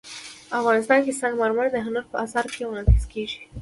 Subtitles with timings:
[0.59, 3.39] افغانستان کې سنگ مرمر د هنر په اثار کې منعکس کېږي.